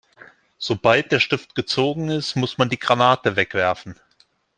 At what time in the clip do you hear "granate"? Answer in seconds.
2.79-3.35